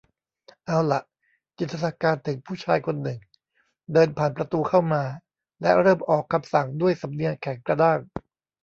[0.65, 1.01] เอาหล่ะ
[1.57, 3.19] จินตนาการถึงผู้ชายคนหนึ่ง
[3.93, 5.03] เดินผ่านประตูเข้ามา
[5.61, 7.99] และเริ่มออกคำสั่งด้วยสำเนียงแข็งกระด้าง